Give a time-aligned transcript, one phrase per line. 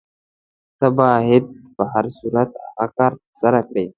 [0.79, 1.45] ته باید
[1.75, 3.85] په هر صورت هغه کار ترسره کړې.